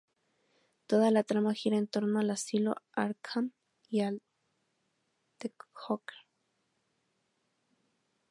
[0.87, 3.51] Toda la trama gira en torno al Asilo Arkham
[3.87, 4.19] y al
[5.37, 6.17] The Joker.